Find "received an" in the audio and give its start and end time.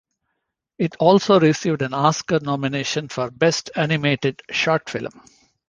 1.39-1.93